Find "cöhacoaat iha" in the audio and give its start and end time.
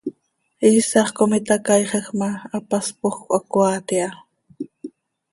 3.25-4.09